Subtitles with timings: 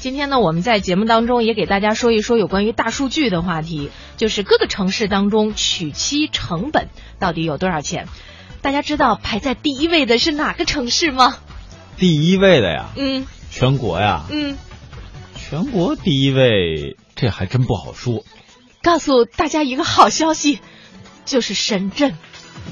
[0.00, 8.06] 今天呢，我们在节目当中也给大家说一说有关于大数据的话题，就是各个城市当中娶妻成本到底有多少钱？
[8.62, 11.38] 大家知道排在第一位的是哪个城市吗？
[11.96, 14.56] 第一位的呀，嗯全国呀，嗯，
[15.34, 18.24] 全国第一位，这还真不好说。
[18.82, 20.60] 告诉大家一个好消息，
[21.24, 22.16] 就是深圳。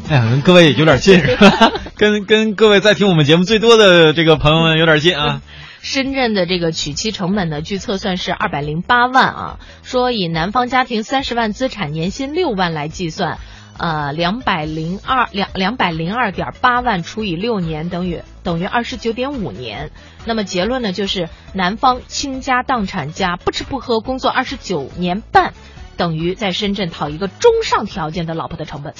[0.09, 1.73] 哎呀，跟各位有点近 是吧？
[1.97, 5.43] 跟跟各位在听我们节目最多的这个朋友们有点近啊。
[5.83, 9.59] 深圳的这个娶妻成本呢，据测算是二百零八万啊。
[9.83, 13.39] 说以男方家庭三十万资产、年薪六万来计算，
[13.79, 19.91] 呃，两百零二两两百零二点八万除以六年等于等于二十九点五年。
[20.25, 25.55] 那么结论呢，就是男方倾家荡产加不吃不喝工作二十九年半，
[25.97, 28.95] 等于在深圳讨一个中上条件的老婆的成本。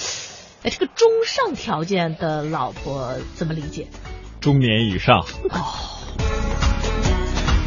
[0.67, 3.87] 哎，这个中上条件的老婆怎么理解？
[4.41, 5.21] 中年以上，
[5.51, 5.65] 哦。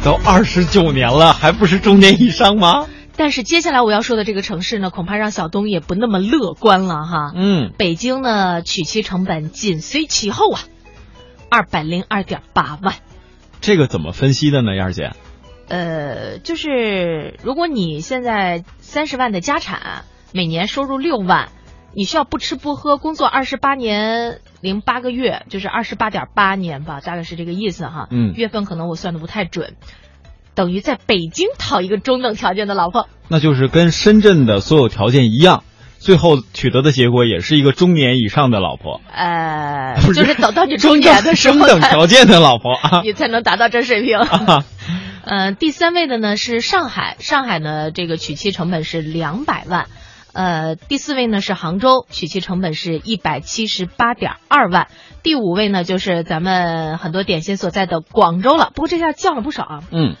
[0.04, 2.86] 都二十九年了，还不是中年以上吗？
[3.16, 7.32] 但是接下来我要说的这个城市呢，恐怕让小东也不那么乐观了哈。
[7.34, 10.60] 嗯，北京呢，娶妻成本紧随其后啊，
[11.50, 12.96] 二百零二点八万。
[13.62, 15.12] 这个怎么分析的呢，燕儿姐？
[15.68, 21.50] 呃，就是如果你现在三十万的家产，每年收入六万，
[21.94, 28.06] 你需要不吃不喝工作二十八年零八个月，就是二十八点八年吧，大概是这个意思哈。
[28.10, 29.74] 嗯月份可能我算的不太准，
[30.54, 33.08] 等于在北京讨一个中等条件的老婆。
[33.28, 35.64] 那就是跟深圳的所有条件一样，
[35.98, 43.02] 最后取得的结果也是一个中年以上的老婆，呃， 是就是等到你中年的时候中等，条件的老婆啊。
[43.02, 44.18] 你才能达到这水平。
[44.22, 44.64] 啊
[45.22, 49.86] 呃，第三位的呢是上海，上海呢这个娶妻成本是两百万。
[50.32, 54.88] 呃，第四位呢是杭州，娶妻成本是一百七十八点二万。
[55.22, 60.16] 第五位呢就是咱们很多点心所在的广州了，不过这下降了不少啊，嗯，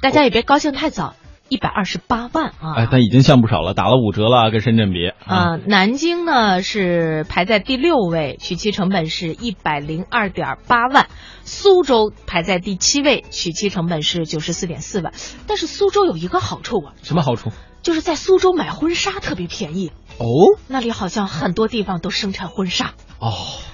[0.00, 1.14] 大家也别高兴太早，
[1.48, 2.74] 一百二十八万啊。
[2.76, 5.14] 哎，但已经降不少了，打了五折了啊，跟深圳比啊。
[5.26, 11.08] 啊、南京呢是排在第六位，娶妻成本是一百零二点八万。
[11.42, 15.12] 苏州排在第七位，娶妻成本是九十四点四万。
[15.46, 17.50] 但是苏州有一个好处啊，什么好处？
[17.88, 22.92] 就是在苏州买婚纱特别便宜，哦那里好像很多地方都生产婚纱。
[23.18, 23.32] 哦，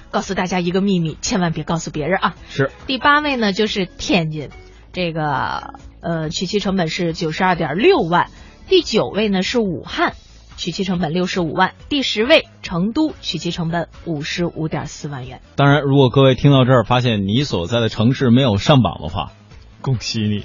[0.09, 2.35] 告诉大家一个秘密，千万别告诉别人啊。
[2.47, 4.51] 是第八位呢就是天津，
[4.93, 8.29] 这个呃娶妻成本是九十二点六万。
[8.69, 10.13] 第九位呢是武汉，
[10.55, 11.73] 娶妻成本六十五万。
[11.89, 15.41] 第十位成都，娶妻成本五十五点四万元。
[15.57, 19.33] 当然，如果各位听到这儿发现你所在的城市没有上榜的话，
[19.81, 20.41] 恭喜你，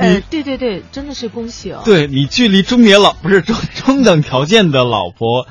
[0.00, 1.82] 呃，对对对，真的是恭喜哦。
[1.84, 5.46] 对你距离中年老不是中中等条件的老婆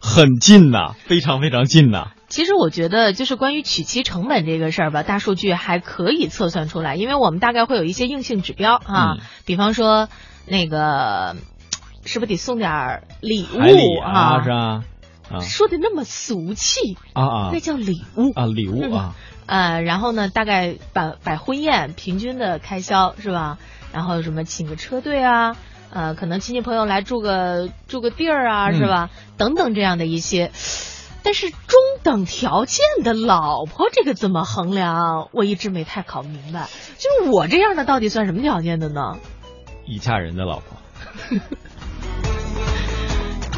[0.00, 10.08] 很近呐、非常非常近呐、其实我觉得，就是关于娶妻成本这个事儿吧，大数据还可以测算出来，因为我们大概会有一些硬性指标啊，嗯比方说
[10.46, 11.36] 那个
[12.04, 14.56] 是不是得送点礼物啊，是吧？
[15.30, 18.32] 啊说的那么俗气，啊啊那叫礼物。
[18.34, 19.14] 啊，礼物啊，
[19.50, 23.58] 呃，然后呢，大概摆摆婚宴平均的开销是吧？
[23.92, 25.56] 然后什么请个车队啊，
[25.92, 29.10] 呃，可能亲戚朋友来住个住个地儿啊，嗯是吧？
[29.36, 30.52] 等等这样的一些。
[31.24, 31.58] 但是中
[32.04, 35.28] 等条件的老婆这个怎么衡量？
[35.32, 36.68] 我一直没太搞明白。
[36.96, 39.18] 就是我这样的到底算什么条件的呢？
[39.84, 40.76] 已嫁人的老婆，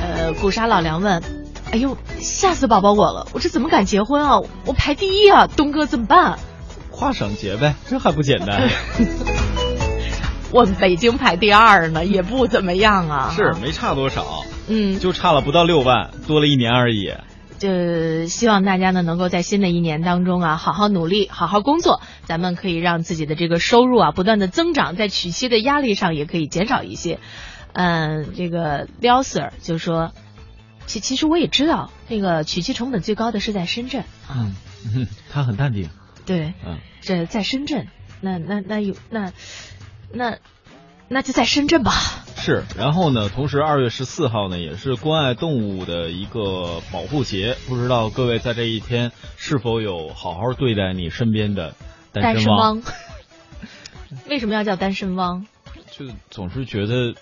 [0.01, 1.23] 呃，古沙老梁问
[1.73, 3.27] ：“哎呦，吓死宝宝我了！
[3.33, 4.41] 我这怎么敢结婚啊？
[4.67, 6.39] 我排第一啊，东哥怎么办？”
[6.93, 8.69] 跨省结呗，这还不简单？
[10.53, 13.33] 我们北京排第二呢，也不怎么样啊。
[13.35, 17.15] 是，没差多少，嗯，就差了不到六万，多了一年而已。
[17.59, 27.19] 就希望大家呢能够在新的一年当中啊，好好努力，好好工作，咱们可以让自己的这个收入啊不断的增长，在娶妻的压力上也可以减少一些。
[27.73, 30.11] 嗯，这个廖 Sir 就说，
[30.93, 34.55] 其其实我也知道，那个娶妻成本最高的是在深圳啊，嗯，
[34.95, 35.89] 嗯他很淡定。
[36.27, 37.89] 对，嗯，这在深圳，
[38.21, 39.33] 那那那有那
[40.13, 40.37] 那
[41.09, 41.93] 那就在深圳吧。
[42.37, 42.65] 是。
[42.77, 47.57] 然后呢，同时二月十四号呢，也是关爱动物的一个保护节。
[47.67, 51.75] 不知道各位在这一天是否有好好对待你身边的
[52.13, 52.53] 单单身？
[52.53, 52.83] 汪，
[54.29, 55.47] 为什么要叫单身汪？
[55.91, 57.15] 就总是觉得，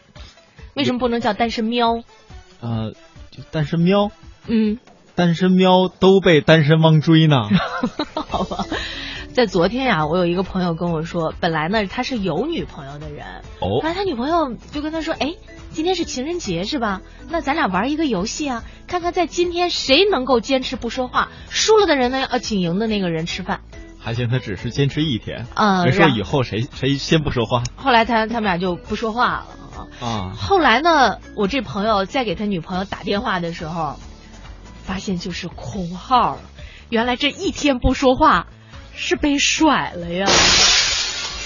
[0.75, 2.03] 为什么不能叫单身喵？
[2.61, 2.93] 呃，
[3.31, 4.11] 就单身喵，
[4.47, 4.79] 嗯，
[5.15, 7.49] 单身喵都被单身汪追呢。
[8.29, 8.65] 好吧。
[9.33, 13.25] 在昨天呀、我有一个朋友跟我说，本来呢他是有女朋友的人，
[13.61, 15.35] 后哦，来他女朋友就跟他说，哎，
[15.71, 17.01] 今天是情人节是吧？
[17.29, 23.61] 那咱俩玩一个游戏啊，看看在今天谁能够坚持不说话，输了的人呢要请赢的那个人吃饭。
[24.01, 27.63] 还行，他只是坚持一天，嗯，没说以后谁谁先不说话。
[27.77, 29.47] 后来他他们俩就不说话了
[30.01, 30.33] 啊。
[30.37, 33.99] 后来呢，我这朋友在给他女朋友打电话的时候，
[34.83, 36.41] 发现就是空号了。
[36.89, 38.47] 原来这一天不说话
[38.95, 40.27] 是被甩了呀。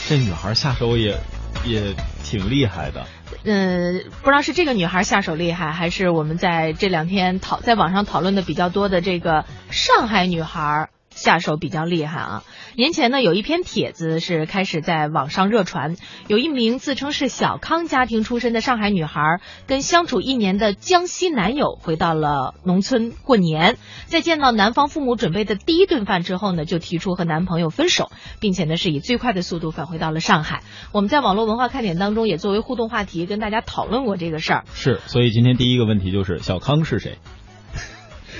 [0.08, 1.18] 这女孩下手也
[1.64, 3.06] 也挺厉害的。
[3.44, 10.88] 嗯，不知道是这个女孩下手厉害，还是我们在这两天讨在网上讨论的比较多的这个上海女孩。
[11.14, 12.44] 下手比较厉害啊！
[12.76, 15.96] 年前呢，有一篇帖子是开始在网上热传，
[16.26, 30.62] 有一名自称是小康家庭出身的上海女孩，跟相处一年的江西男友回到了农村过年，在见到男方父母准备的第一顿饭之后呢，就提出和男朋友分手，并且呢是以最快的速度返回到了上海。
[30.92, 34.64] 我们在网络文化看点当中也作为互动话题跟大家讨论过这个事儿。
[34.74, 37.18] 是，所以今天第一个问题就是小康是谁？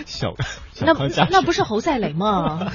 [0.06, 0.44] 小康
[0.80, 0.92] 那
[1.30, 2.72] 那不是侯赛雷吗？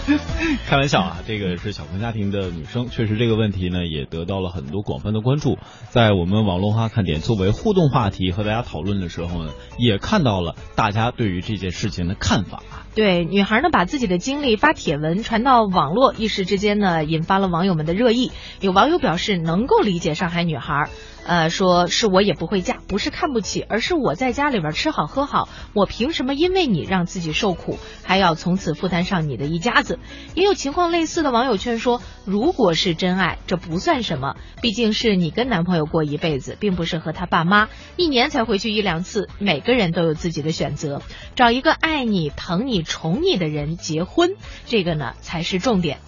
[0.66, 5.58] 开玩笑啊，这个是小康家庭的女生，确实这个问题呢也得到了很多广泛的关注。
[5.90, 12.62] 在我们网络化看点作为互动话题和大家讨论的时候呢，也看到了大家对于这件事情的看法。
[12.94, 18.32] 对，女孩呢把自己的经历发帖文传到网络，一时之间呢引发了网友们的热议。
[18.60, 20.88] 有网友表示能够理解上海女孩。
[21.26, 30.00] 呃，说是我也不会嫁，不是看不起，而是我在家里边吃好喝好，我凭什么因为你让自己受苦，还要从此负担上你的一家子？
[30.34, 41.02] 也有情况类似的网友劝说，如果是真爱，这不算什么，毕竟是你跟男朋友过一辈子，并不是和他爸妈一年才回去一两次，每个人都有自己的选择，
[41.36, 44.34] 找一个爱你、疼你、宠你的人结婚，
[44.64, 45.98] 这个呢才是重点。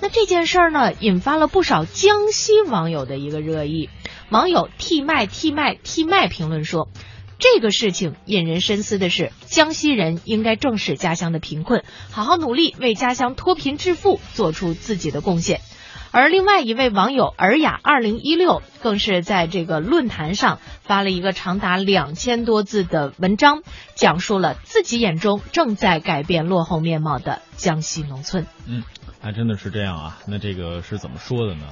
[0.00, 3.90] 那这件事儿呢，引发了不少江西网友的一个热议。
[4.30, 6.88] 网友替麦替麦替麦评论说
[7.38, 15.60] ：“这个事情引人深思的是，江西人应该正视家乡的贫困，好好努力为家乡脱贫致富做出自己的贡献。”
[16.10, 23.62] 而另外一位网友尔雅二零一六更是在这个论坛上发了一个长达两千多字的文章，
[23.94, 28.46] 讲述了自己眼中正在改变落后面貌的江西农村。
[28.66, 28.82] 嗯。
[29.20, 30.18] 还真的是这样啊？
[30.28, 31.66] 那这个是怎么说的呢？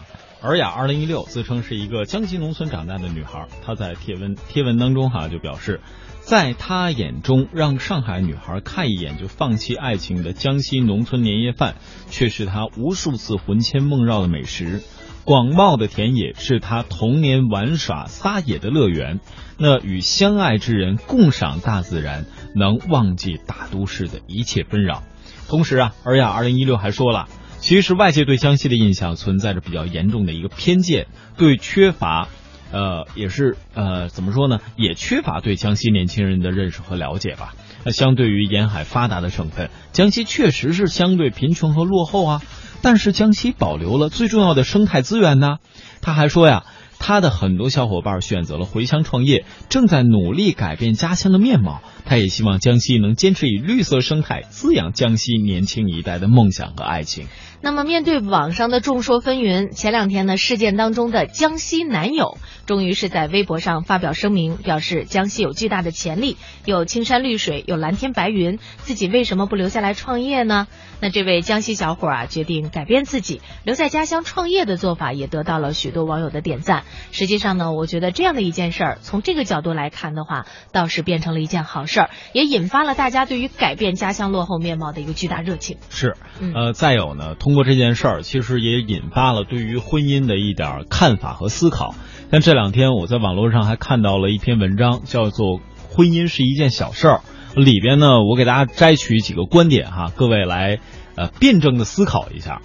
[0.46, 5.80] 尔雅二零一六自称是一个江西农村长大的女孩，她在贴文贴文当中哈就表示，
[6.20, 11.74] 在她眼中，让上海女孩看一眼就放弃爱情的江西农村年夜饭，
[12.10, 14.84] 却是她无数次魂牵梦绕的美食；
[15.24, 19.18] 广袤的田野是她童年玩耍撒野的乐园。
[19.58, 25.02] 那与相爱之人共赏大自然，能忘记大都市的一切纷扰。
[25.48, 27.26] 同时啊，尔雅二零一六还说了，
[27.60, 31.06] 其实外界对江西的印象存在着比较严重的一个偏见，
[31.36, 32.28] 对缺乏，
[32.70, 37.54] 呃，也是呃，怎么说呢，也缺乏对江西年轻人的认识和了解吧。
[37.84, 42.42] 那相对于沿海发达的省份，江西确实是相对贫穷和落后啊，
[42.82, 45.56] 但是江西保留了最重要的生态资源呢。
[46.00, 46.64] 他还说呀。
[46.98, 51.82] 他的很多小伙伴选择了回乡创业，正在努力改变家乡的面貌。
[52.04, 57.26] 他也希望江西能坚持以绿色生态滋养江西年轻一代的梦想和爱情。
[57.62, 70.68] 那么，面对网上的众说纷纭，前两天呢，事件当中的江西男友终于是在微博上发表声明，表示江西有巨大的潜力，有青山绿水，有蓝天白云，自己为什么不留下来创业呢？
[71.00, 76.84] 那这位江西小伙啊，决定改变自己，留在家乡创业的做法也得到了许多网友的点赞。
[77.12, 85.78] 实际上呢，我觉得这样的一件事儿，从这个角度来看的话，倒是变成了一件好事儿，也引发了大家对于改变家乡落后面貌的一个巨大热情。
[85.90, 86.16] 是，
[86.54, 91.94] 呃，再有呢，通过这件事儿，其实也引发了对于婚姻的一点看法和思考。
[92.30, 97.20] 像这两天我在网络上还看到了一篇文章，叫做《婚姻是一件小事儿》，
[97.64, 100.80] 里边呢，我给大家摘取几个观点哈，各位来
[101.14, 102.60] 呃辩证的思考一下，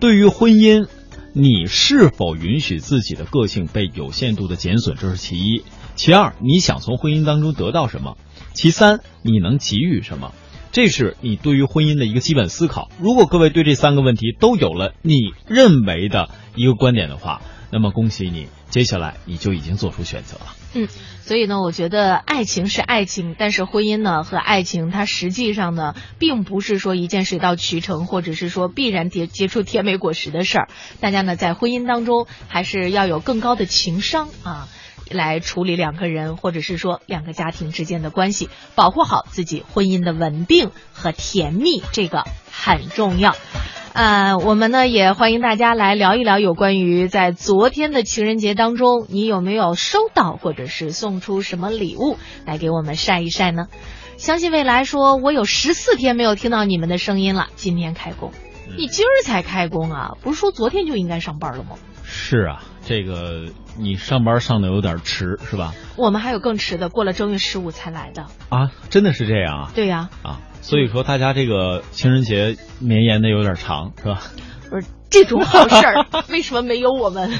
[0.00, 0.86] 对于婚姻。
[1.34, 4.96] 你是否允许自己的个性被有限度的减损？
[4.96, 5.64] 这是其一。
[5.94, 8.18] 其二，你想从婚姻当中得到什么？
[8.52, 10.34] 其三，你能给予什么？
[10.72, 12.90] 这是你对于婚姻的一个基本思考。
[12.98, 20.56] 如果各位对这三个问题都有了你认为的一个观点的话，那么恭喜你，接下来你就已经做出选择了。
[20.72, 20.88] 嗯，
[21.20, 30.68] 所以呢，我觉得爱情是爱情，但是婚姻呢和爱情，它实际上呢，并不是说一件水到渠成，或者是说必然结结出甜美果实的事儿。
[31.00, 34.68] 大家呢在婚姻当中，还是要有更高的情商啊，
[35.10, 43.36] 来处理两个人或者是说两个家庭之间的关系，保护好自己婚姻的稳定和甜蜜，这个很重要。
[43.94, 53.66] 呃，我们呢也欢迎大家来聊一聊有关于在昨天的情人节当中，你有没有收到或者是送出什么礼物来给我们晒一晒呢？
[54.16, 58.32] 相信未来说，我有十四天没有听到你们的声音了，今天开工。
[58.78, 60.12] 你今儿才开工啊？
[60.22, 61.76] 不是说昨天就应该上班了吗？
[62.02, 63.46] 是啊，这个
[63.78, 65.74] 你上班上的有点迟，是吧？
[65.96, 68.26] 我们还有更迟的，过了正月十五才来的。
[68.48, 69.70] 啊，真的是这样啊？
[69.74, 70.10] 对呀。
[70.22, 74.22] 啊，所以说大家这个情人节绵延的有点长，是吧？
[74.70, 77.30] 不是这种好事儿， 为什么没有我们？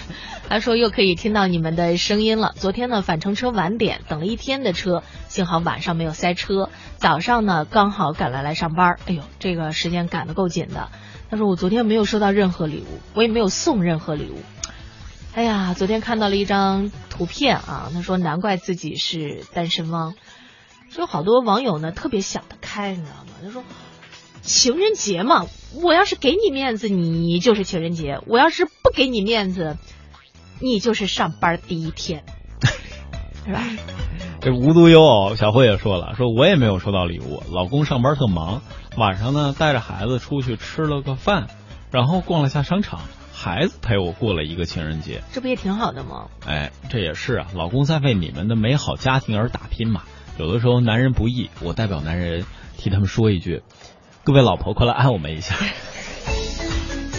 [0.48, 2.52] 他说又可以听到你们的声音了。
[2.56, 6.68] 昨天呢返程车晚点，等了一天的车，幸好晚上没有塞车。
[6.96, 8.98] 早上呢刚好赶来来上班。
[9.06, 10.90] 哎呦，这个时间赶得够紧的。
[11.32, 14.38] 他说我昨天没有收到任何礼物，我也没有送任何礼物。
[15.32, 20.14] 哎呀，昨天看到了一张图片啊，他说难怪自己是单身汪。
[20.90, 23.32] 说好多网友呢特别想得开，你知道吗？
[23.42, 23.64] 他说
[24.42, 29.78] 情人节嘛，我要是给你面子，你就是情人节；我要是不给你面子。
[30.60, 32.24] 你就是上班第一天，
[33.46, 33.64] 是吧？
[34.42, 38.60] 这无独有偶，小慧也说了，说我也没有收到礼物，老公上班特忙，
[38.96, 41.46] 晚上呢带着孩子出去吃了个饭，
[41.92, 46.26] 然后逛了下商场，孩子陪我过了一个情人节，这不也挺好的吗？
[46.44, 50.02] 哎，这也是啊，老公在为你们的美好家庭而打拼嘛。
[50.38, 52.44] 有的时候男人不易，我代表男人
[52.76, 53.62] 替他们说一句，
[54.24, 55.54] 各位老婆快来爱我们一下。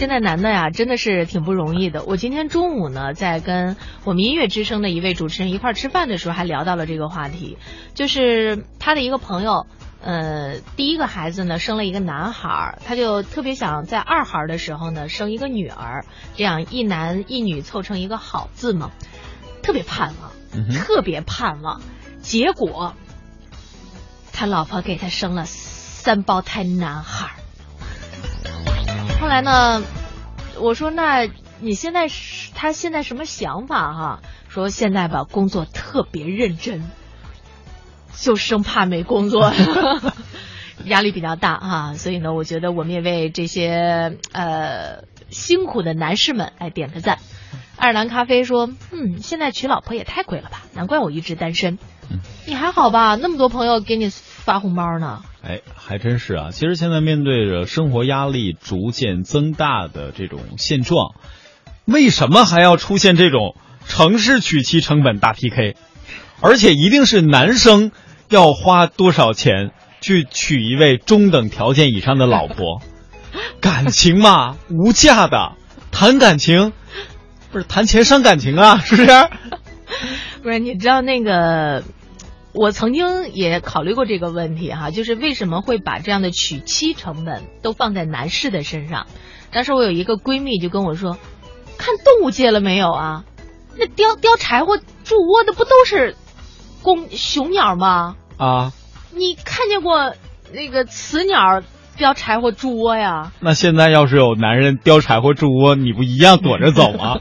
[0.04, 2.04] 现在男的呀，真的是挺不容易的。
[2.04, 7.56] 我今天中午呢，在跟我们音乐之声的一位主持人一块吃饭的时候，还聊到了这个话题。
[7.94, 9.66] 就是他的一个朋友，
[10.02, 16.04] 呃，第一个孩子呢生了一个男孩，他就特别想在二孩的时候呢生一个女儿，
[16.36, 18.90] 这样一男一女凑成一个好字嘛，
[19.62, 21.80] 特别盼望，特别盼望。
[22.20, 22.92] 结果，
[24.34, 27.30] 他老婆给他生了三胞胎男孩。
[29.24, 29.82] 后来呢，
[30.60, 31.26] 我说那
[31.58, 34.20] 你现在是他现在什么想法哈？
[34.50, 36.82] 说现在吧工作特别认真，
[38.12, 39.50] 就生怕没工作，
[40.84, 41.94] 压力比较大哈。
[41.94, 47.18] 所以呢，我觉得我们也为这些呃辛苦的男士们来点个赞。
[47.78, 51.78] 爱尔兰咖啡说，嗯，现在娶老婆也太贵了吧，难怪我一直单身。
[52.44, 53.14] 你还好吧？
[53.14, 54.10] 那么多朋友给你
[54.44, 55.22] 发红包呢。
[55.42, 56.50] 哎，还真是啊！
[56.52, 61.14] 其实现在面对着生活压力逐渐增大的这种现状，
[61.86, 65.76] 为什么还要出现这种城市娶妻成本大 PK？
[66.40, 67.90] 而且一定是男生
[68.28, 69.70] 要花多少钱
[70.00, 72.82] 去娶一位中等条件以上的老婆？
[73.60, 75.52] 感情嘛，无价的，
[75.90, 76.72] 谈感情
[77.50, 79.08] 不是谈钱伤感情啊，是不是？
[80.42, 81.82] 不是，你知道那个。
[82.54, 89.06] 我曾经也考虑过这个问题哈，就是为什么会把这样的娶妻成本都放在男士的身上？
[89.50, 91.18] 当时我有一个闺蜜就跟我说
[91.76, 93.24] ：“看动物界了没有啊？
[93.76, 96.16] 那叼叼柴火筑窝的不都是
[96.82, 98.14] 公雄鸟吗？
[98.36, 98.72] 啊，
[99.12, 100.14] 你看见过
[100.52, 101.62] 那个雌鸟
[101.96, 103.32] 叼柴火筑窝呀？
[103.40, 107.18] 那现在要是有男人叼柴火筑窝，你不一样躲着走吗？”